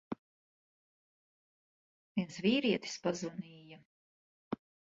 Viens 2.21 2.39
vīrietis 2.47 2.97
pazvanīja. 3.07 3.81